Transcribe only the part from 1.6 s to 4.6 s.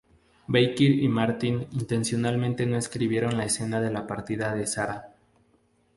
intencionadamente no escribieron la escena de la partida